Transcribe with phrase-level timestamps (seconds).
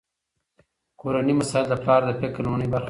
[0.99, 2.79] کورني مسایل د پلار د فکر لومړنۍ برخه ده.